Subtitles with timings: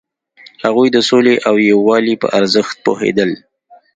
[0.63, 3.31] هغوی د سولې او یووالي په ارزښت پوهیدل.